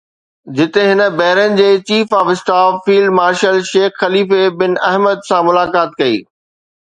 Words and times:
جتي 0.57 0.83
هن 0.91 1.01
بحرين 1.17 1.51
جي 1.59 1.65
chief 1.89 2.15
of 2.19 2.31
staff 2.31 2.79
field 2.87 3.13
marshal 3.19 3.61
Sheikh 3.71 4.01
Khalifa 4.05 4.41
bin 4.63 4.73
Ahmed 4.91 5.23
سان 5.29 5.45
ملاقات 5.51 5.97
ڪئي 6.01 6.17